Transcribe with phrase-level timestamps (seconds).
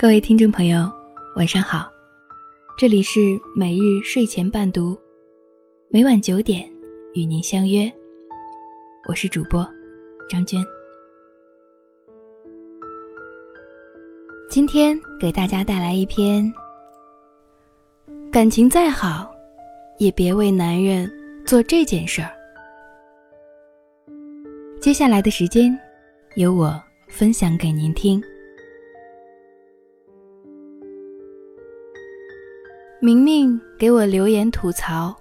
[0.00, 0.88] 各位听众朋友，
[1.34, 1.90] 晚上好，
[2.78, 3.18] 这里是
[3.56, 4.96] 每日睡前伴读，
[5.88, 6.70] 每晚九点
[7.14, 7.92] 与您相约，
[9.08, 9.68] 我是主播
[10.28, 10.64] 张娟。
[14.48, 16.48] 今天给大家带来一篇：
[18.30, 19.28] 感情再好，
[19.98, 21.10] 也别为男人
[21.44, 22.30] 做这件事儿。
[24.80, 25.76] 接下来的时间，
[26.36, 28.22] 由我分享给您听。
[33.00, 35.14] 明明给我留言吐槽，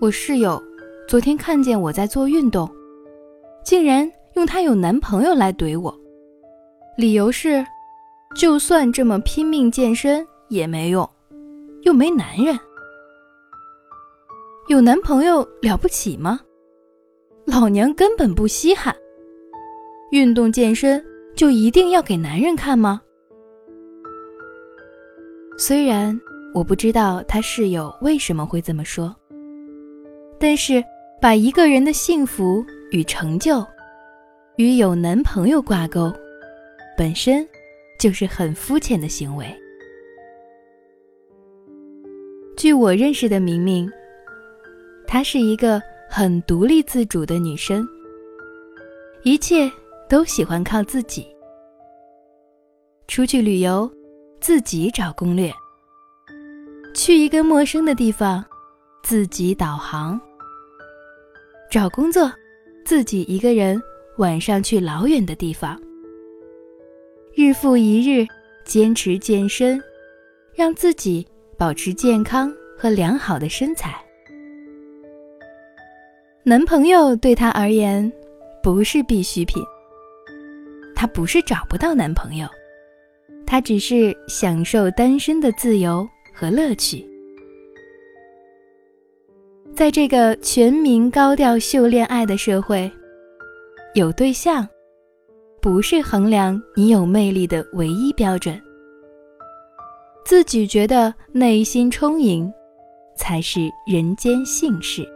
[0.00, 0.62] 我室友
[1.08, 2.70] 昨天看见我在做运动，
[3.64, 5.92] 竟然用她有男朋友来怼我，
[6.96, 7.66] 理由是，
[8.36, 11.08] 就算这么拼命健身也没用，
[11.82, 12.56] 又没男人，
[14.68, 16.38] 有男朋友了不起吗？
[17.46, 18.94] 老娘根本不稀罕，
[20.12, 23.01] 运动健身就一定要给男人看吗？
[25.58, 26.18] 虽然
[26.54, 29.14] 我不知道他室友为什么会这么说，
[30.38, 30.82] 但是
[31.20, 33.64] 把一个人的幸福与成就
[34.56, 36.12] 与有男朋友挂钩，
[36.96, 37.46] 本身
[37.98, 39.46] 就是很肤浅的行为。
[42.56, 43.90] 据我认识的明明，
[45.06, 47.86] 她是一个很独立自主的女生，
[49.22, 49.70] 一切
[50.08, 51.26] 都喜欢靠自己，
[53.06, 53.90] 出去旅游。
[54.42, 55.52] 自己找攻略，
[56.92, 58.44] 去一个陌生的地方，
[59.04, 60.18] 自己导航；
[61.70, 62.28] 找工作，
[62.84, 63.80] 自己一个人
[64.18, 65.80] 晚上去老远的地方。
[67.36, 68.26] 日复一日，
[68.64, 69.80] 坚持健身，
[70.56, 71.24] 让自己
[71.56, 74.04] 保持健康和良好的身材。
[76.42, 78.12] 男朋友对她而言
[78.60, 79.62] 不是必需品，
[80.96, 82.48] 她不是找不到男朋友。
[83.46, 87.06] 他只是享受单身的自由和乐趣，
[89.74, 92.90] 在这个全民高调秀恋爱的社会，
[93.94, 94.66] 有对象
[95.60, 98.58] 不是衡量你有魅力的唯一标准，
[100.24, 102.50] 自己觉得内心充盈，
[103.16, 105.06] 才是人间幸事。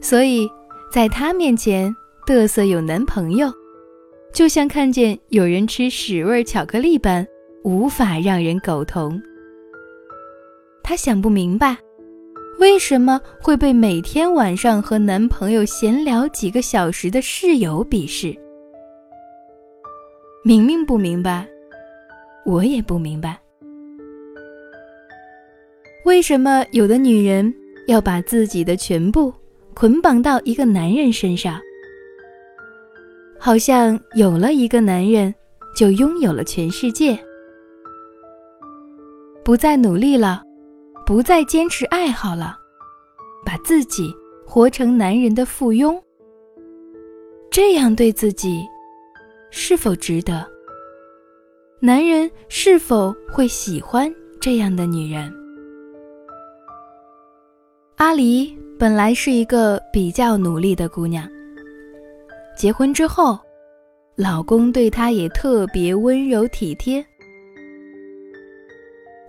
[0.00, 0.48] 所以，
[0.92, 1.94] 在他面前
[2.26, 3.48] 嘚瑟有男朋友。
[4.32, 7.26] 就像看见有人吃屎味巧克力般，
[7.64, 9.20] 无法让人苟同。
[10.82, 11.76] 她想不明白，
[12.60, 18.36] 为什么会被每天晚上和男朋友闲聊几个小时的室友鄙视。
[20.44, 21.46] 明明不明白，
[22.44, 23.36] 我也不明白，
[26.04, 27.52] 为什么有的女人
[27.88, 29.32] 要把自己的全部
[29.74, 31.60] 捆绑到一个男人身上。
[33.38, 35.34] 好像有了一个男人，
[35.76, 37.18] 就拥有了全世界，
[39.44, 40.42] 不再努力了，
[41.04, 42.56] 不再坚持爱好了，
[43.44, 44.12] 把自己
[44.44, 46.00] 活成男人的附庸，
[47.50, 48.66] 这样对自己
[49.50, 50.46] 是否值得？
[51.78, 55.32] 男人是否会喜欢这样的女人？
[57.96, 61.28] 阿离本来是一个比较努力的姑娘。
[62.56, 63.38] 结婚之后，
[64.16, 67.04] 老公对她也特别温柔体贴。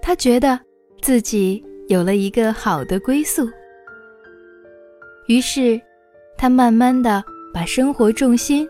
[0.01, 0.57] 她觉得
[1.01, 3.45] 自己有了一个好的归宿，
[5.27, 5.79] 于是
[6.37, 7.21] 她慢慢的
[7.53, 8.65] 把生活重心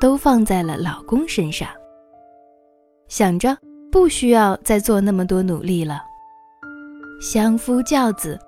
[0.00, 1.68] 都放在了老公身上，
[3.06, 3.54] 想着
[3.92, 6.00] 不需要再做那么多努力了，
[7.20, 8.38] 相夫教子，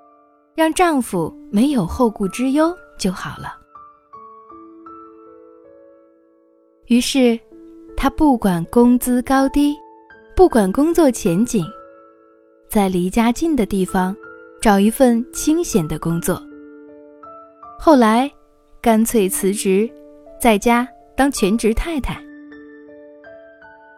[0.54, 3.58] 让丈夫没有后顾之忧就好了。
[6.92, 7.41] 于是，
[7.97, 9.75] 他不管工资高低，
[10.36, 11.64] 不管工作前景，
[12.69, 14.14] 在离家近的地方
[14.60, 16.38] 找一份清闲的工作。
[17.81, 18.31] 后来，
[18.82, 19.91] 干脆辞职，
[20.38, 20.87] 在家
[21.17, 22.22] 当全职太太。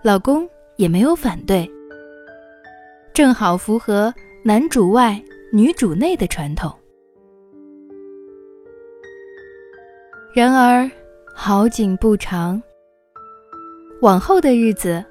[0.05, 1.69] 老公也没有反对，
[3.13, 4.15] 正好符合
[4.45, 5.21] 男主外
[5.53, 6.73] 女主内的传统。
[10.33, 10.89] 然而，
[11.35, 12.63] 好景不长。
[14.05, 15.03] 往后的日子，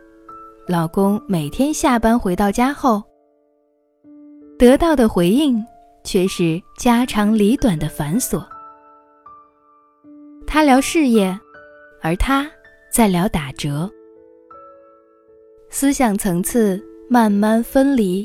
[0.68, 3.02] 老公每天下班回到家后，
[4.56, 5.66] 得到的回应
[6.04, 8.46] 却是家长里短的繁琐。
[10.46, 11.36] 他聊事业，
[12.04, 12.48] 而他
[12.92, 13.90] 在聊打折，
[15.72, 16.80] 思想层次
[17.10, 18.24] 慢慢分离，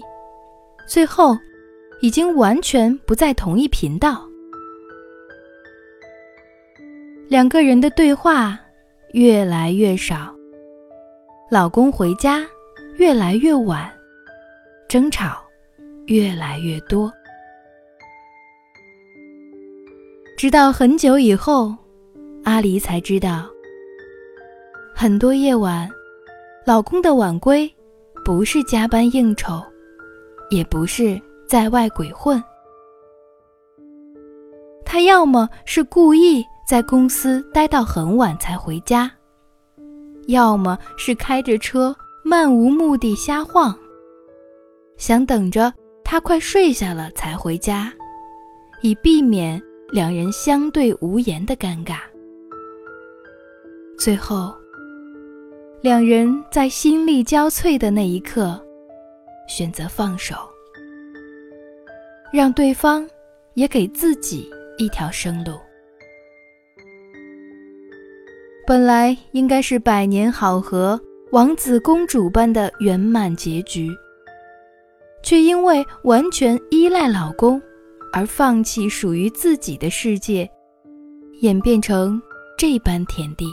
[0.86, 1.34] 最后
[2.02, 4.22] 已经完全不在同一频道。
[7.26, 8.60] 两个人的对话
[9.14, 10.37] 越来越少。
[11.50, 12.46] 老公回家
[12.98, 13.90] 越来越晚，
[14.86, 15.40] 争吵
[16.04, 17.10] 越来越多。
[20.36, 21.74] 直到很久以后，
[22.44, 23.46] 阿离才知道，
[24.94, 25.88] 很多夜晚，
[26.66, 27.74] 老公的晚归，
[28.26, 29.64] 不是加班应酬，
[30.50, 31.18] 也不是
[31.48, 32.44] 在外鬼混，
[34.84, 39.10] 他要么是故意在公司待到很晚才回家，
[40.28, 43.76] 要么是开着车漫无目的瞎晃，
[44.96, 45.72] 想等着
[46.04, 47.92] 他快睡下了才回家，
[48.82, 49.60] 以避免。
[49.90, 52.00] 两人相对无言的尴尬，
[53.98, 54.54] 最后，
[55.80, 58.62] 两人在心力交瘁的那一刻，
[59.48, 60.34] 选择放手，
[62.30, 63.08] 让对方
[63.54, 65.58] 也给自己一条生路。
[68.68, 71.00] 本来应该是百年好合、
[71.32, 73.88] 王子公主般的圆满结局，
[75.22, 77.58] 却因为完全依赖老公。
[78.12, 80.46] 而放弃属于自己的世界，
[81.40, 82.20] 演变成
[82.58, 83.46] 这般田地。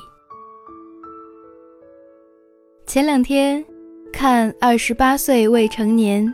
[2.85, 3.63] 前两天
[4.11, 6.25] 看《二十八岁未成年》，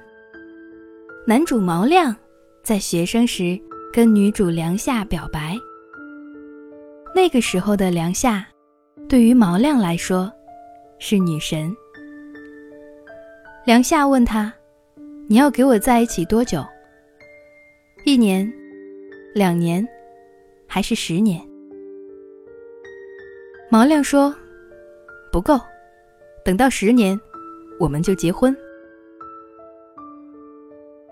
[1.27, 2.15] 男主毛亮
[2.63, 3.59] 在学生时
[3.93, 5.55] 跟女主梁夏表白。
[7.15, 8.47] 那个时候的梁夏，
[9.11, 10.31] 对于毛亮来说
[10.97, 11.75] 是女神。
[13.65, 14.53] 梁夏问他
[15.27, 16.65] ：“你要给我在一起多久？”
[18.07, 18.49] 一年，
[19.35, 19.85] 两年，
[20.65, 21.45] 还是十年？
[23.69, 24.33] 毛亮说
[25.29, 25.59] ：“不够，
[26.45, 27.19] 等到十年，
[27.81, 28.55] 我们就结婚。”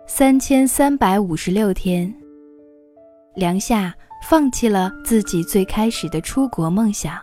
[0.08, 2.16] 三千三百五十六天，
[3.36, 3.94] 梁夏
[4.26, 7.20] 放弃了自己最开始的出国梦想，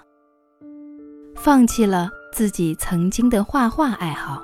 [1.37, 4.43] 放弃了自己曾经的画画爱好。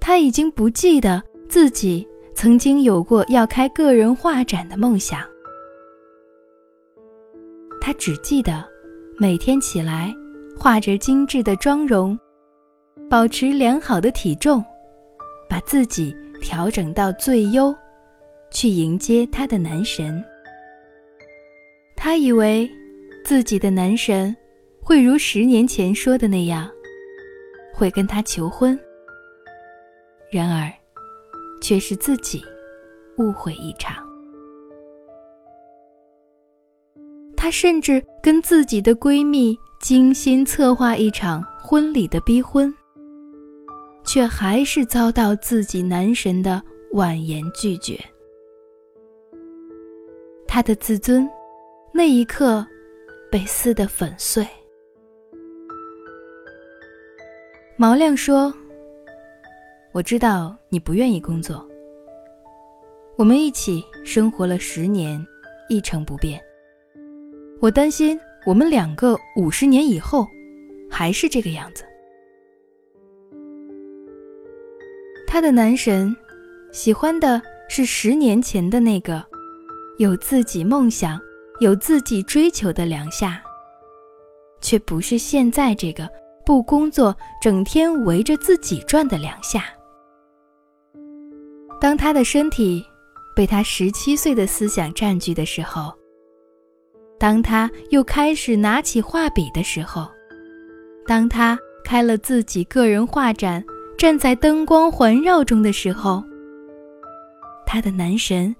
[0.00, 2.06] 他已经不记得自己。
[2.34, 5.20] 曾经有过要开个人画展的梦想，
[7.78, 8.64] 他只记得
[9.18, 10.12] 每天起来
[10.58, 12.18] 画着精致的妆容，
[13.08, 14.64] 保持良好的体重，
[15.46, 17.72] 把自己调整到最优，
[18.50, 20.24] 去迎接他的男神。
[21.94, 22.68] 他以为
[23.26, 24.34] 自己的男神
[24.82, 26.70] 会如十年前说的那样，
[27.72, 28.78] 会跟他求婚。
[30.30, 30.70] 然而。
[31.62, 32.44] 却是自己
[33.18, 34.04] 误会一场。
[37.36, 42.74] 她甚至跟自己的闺蜜精心策划一场婚礼的逼婚，
[44.04, 46.60] 却还是遭到自己男神的
[46.94, 47.96] 婉言拒绝。
[50.48, 51.30] 她的自尊
[51.94, 52.66] 那一刻
[53.30, 54.44] 被撕得粉碎。
[57.82, 58.54] 毛亮说。
[59.90, 61.68] 我知道你不愿意工作。
[63.16, 65.20] 我们一起生活了十年，
[65.68, 66.40] 一成不变。
[67.60, 70.24] 我担心我们两个五十年以后，
[70.88, 71.82] 还是这个样子。
[75.26, 76.14] 他的男神，
[76.70, 79.26] 喜欢的是十年前的那个，
[79.98, 81.20] 有自己梦想、
[81.58, 83.42] 有自己追求的梁夏，
[84.60, 86.08] 却不是现在这个
[86.44, 89.64] 不工作、整天围着自己转的两下。
[91.80, 92.84] 当他的身体
[93.34, 95.92] 被他十七岁的思想占据的时候，
[97.18, 100.08] 当他又开始拿起画笔的时候，
[101.06, 103.64] 当他开了自己个人画展，
[103.98, 106.22] 站在灯光环绕中的时候，
[107.66, 108.54] 他的男神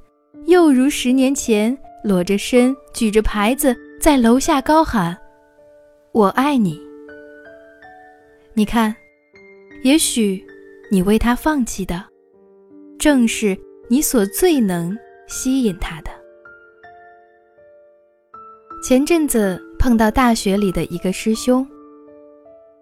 [0.46, 5.16] 又如十年前裸着身举着牌子在楼下高喊
[6.12, 6.80] ：“我爱你。”
[8.54, 8.94] 你看，
[9.82, 10.44] 也许
[10.90, 12.04] 你为他放弃的。
[12.98, 16.10] 正是你所最能吸引他的。
[18.84, 21.66] 前阵子碰到大学里的一个师兄，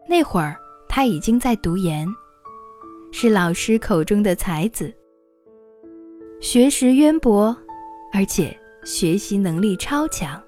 [0.08, 0.56] 那会儿
[0.88, 2.06] 他已经在读研，
[3.12, 4.92] 是老师口中的才子，
[6.40, 7.56] 学识渊博，
[8.12, 10.42] 而且学习能力超强。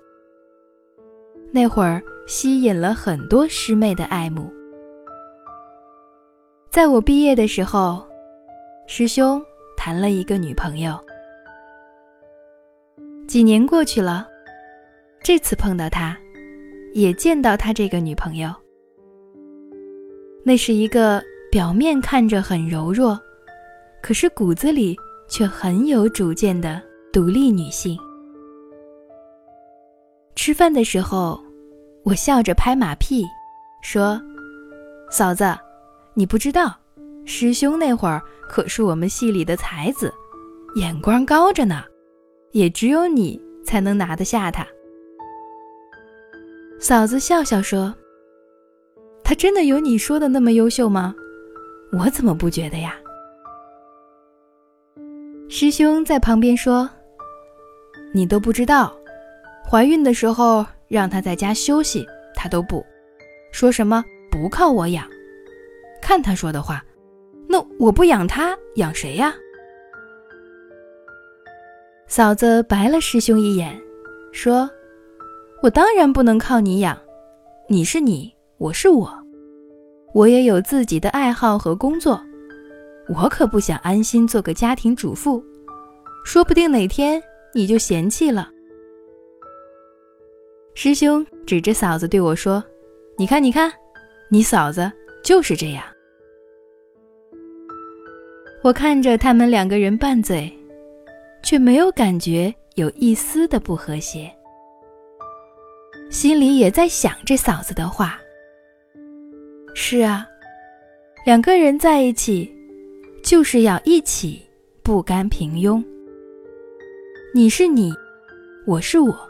[1.52, 4.52] 那会儿吸引了很多师妹的爱慕。
[6.72, 8.02] 在我毕业的时候，
[8.86, 9.40] 师兄。
[9.76, 10.96] 谈了一个女朋友，
[13.26, 14.28] 几年过去了，
[15.24, 16.16] 这次碰到他，
[16.94, 18.54] 也见到他这个女朋友。
[20.44, 23.20] 那是一个表面看着很柔弱，
[24.00, 24.96] 可是骨子里
[25.28, 26.80] 却很有主见的
[27.12, 27.98] 独立女性。
[30.36, 31.42] 吃饭的时候，
[32.04, 33.24] 我笑着拍马屁，
[33.82, 34.22] 说
[35.10, 35.44] ：“嫂子，
[36.14, 36.76] 你不知道，
[37.24, 40.12] 师兄那会儿可是我们系里的才子，
[40.76, 41.84] 眼光高着呢，
[42.50, 44.66] 也只有你才能拿得下他。”
[46.78, 47.94] 嫂子笑笑说
[49.24, 51.14] ：“他真的有你说的那么优秀吗？
[51.92, 52.96] 我怎么不觉得呀？”
[55.48, 56.88] 师兄在旁边说
[58.12, 58.92] ：“你都不知道，
[59.64, 62.04] 怀孕的时候让他在家休息，
[62.34, 62.84] 他都不，
[63.52, 65.06] 说什么不靠我养。
[66.02, 66.84] 看他说的话，
[67.48, 69.34] 那我不养他，养谁呀？”
[72.06, 73.80] 嫂子白了师兄一眼，
[74.32, 74.68] 说。
[75.62, 76.98] 我当然不能靠你养，
[77.68, 79.08] 你是你，我是我，
[80.12, 82.20] 我也有自己的爱好和工作，
[83.06, 85.40] 我可不想安心做个家庭主妇，
[86.24, 87.22] 说不定哪天
[87.54, 88.50] 你就嫌弃了。
[90.74, 92.60] 师兄指着嫂子对我说
[93.16, 93.72] ：“你看，你看，
[94.28, 94.90] 你嫂子
[95.22, 95.84] 就是这样。”
[98.62, 100.48] 我看着他们两个人拌嘴，
[101.42, 104.32] 却没有感觉有一丝的不和谐。
[106.10, 108.20] 心里也在想这嫂子的话。
[109.74, 110.24] 是啊，
[111.26, 112.48] 两个人在一起，
[113.24, 114.40] 就是要一起，
[114.84, 115.82] 不甘平庸。
[117.34, 117.92] 你是你，
[118.64, 119.28] 我是我，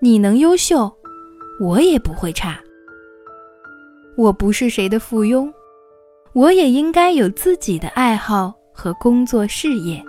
[0.00, 0.92] 你能优秀，
[1.60, 2.58] 我也不会差。
[4.16, 5.52] 我不是谁的附庸，
[6.34, 10.04] 我也应该有自己的爱好和工作事业。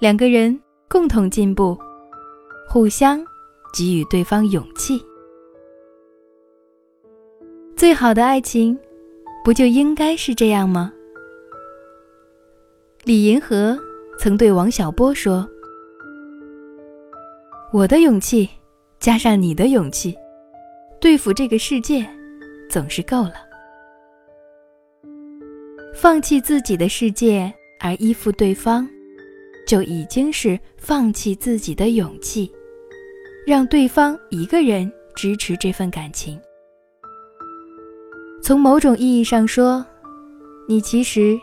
[0.00, 1.78] 两个人共同进步，
[2.68, 3.24] 互相。
[3.74, 5.02] 给予对方勇气，
[7.74, 8.78] 最好的爱情，
[9.42, 10.92] 不就应该是这样吗？
[13.04, 13.78] 李银河
[14.18, 15.48] 曾对王小波说
[17.72, 18.46] ：“我的勇气
[19.00, 20.14] 加上你的勇气，
[21.00, 22.06] 对付这个世界，
[22.68, 23.36] 总是够了。
[26.02, 28.88] 放弃自己的世界而依附对方，
[29.64, 32.50] 就已经是放弃自己的勇气。”
[33.46, 36.40] 让对方一个人支持这份感情。
[38.42, 39.86] 从某种意义上说，
[40.68, 41.38] 你其实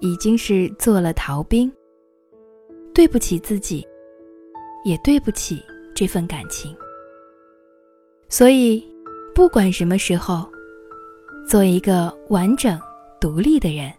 [0.00, 1.72] 已经是做了逃兵。
[2.92, 3.82] 对不起自己，
[4.84, 5.62] 也对不起
[5.94, 6.76] 这份感情。
[8.28, 8.86] 所以，
[9.34, 10.46] 不管什么时候，
[11.48, 12.78] 做一个完整
[13.18, 13.90] 独立的人。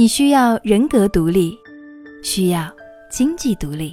[0.00, 1.58] 你需要人格独立，
[2.22, 2.72] 需要
[3.10, 3.92] 经济独立。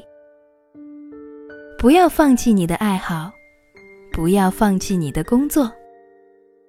[1.80, 3.32] 不要放弃你的爱好，
[4.14, 5.68] 不要放弃你的工作，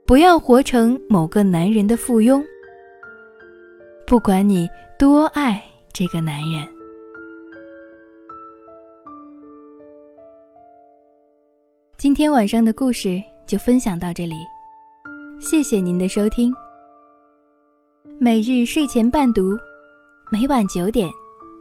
[0.07, 2.43] 不要活成某个男人的附庸。
[4.07, 4.67] 不管你
[4.99, 5.63] 多爱
[5.93, 6.67] 这个男人。
[11.99, 14.37] 今天晚上的故事就分享到这里，
[15.39, 16.51] 谢谢您的收听。
[18.19, 19.59] 每日睡前伴读，
[20.31, 21.11] 每晚九点，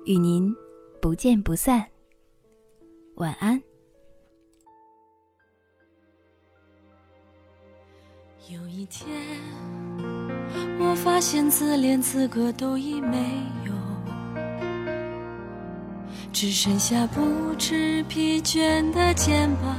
[0.06, 0.56] 与您
[1.02, 1.86] 不见不散。
[3.16, 3.62] 晚安。
[8.50, 9.06] 有一天，
[10.80, 13.18] 我发现自怜资格都已没
[13.66, 13.74] 有，
[16.32, 19.76] 只剩下不知疲倦的肩膀，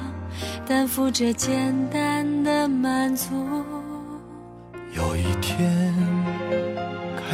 [0.67, 3.35] 担负着简单的满足。
[4.93, 5.95] 有一天，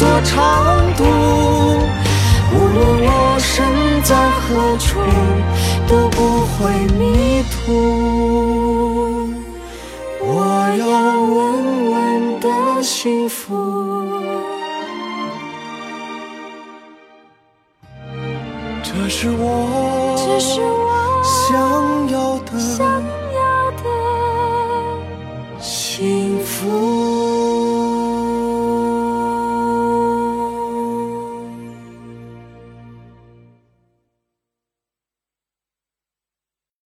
[0.00, 1.04] 做长度。
[2.54, 4.98] 无论我身在何处，
[5.86, 7.58] 都不会迷途。
[10.22, 10.26] 我
[10.78, 10.88] 要
[11.36, 11.38] 稳
[11.92, 13.44] 稳的幸福。
[18.82, 20.79] 这是我。